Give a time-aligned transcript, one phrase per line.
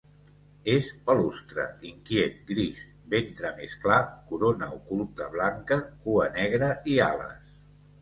[0.75, 2.81] És palustre, inquiet, gris,
[3.15, 4.01] ventre més clar,
[4.33, 7.59] corona oculta blanca, cua negra i ales.